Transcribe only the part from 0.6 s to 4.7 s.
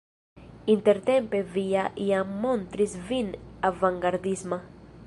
Intertempe vi ja jam montris vin avangardisma!